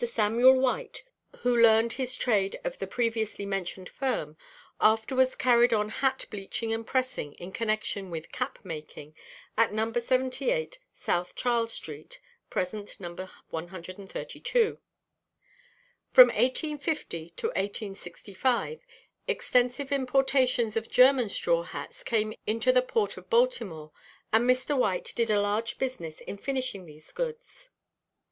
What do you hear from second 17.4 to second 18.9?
1865